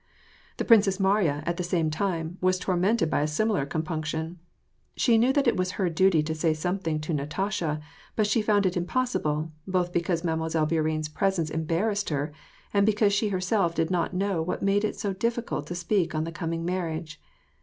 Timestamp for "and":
12.73-12.83